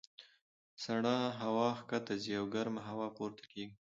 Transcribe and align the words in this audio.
سړه 0.83 1.15
هوا 1.41 1.69
ښکته 1.79 2.13
ځي 2.23 2.33
او 2.39 2.45
ګرمه 2.53 2.81
هوا 2.89 3.07
پورته 3.17 3.43
کېږي. 3.51 3.75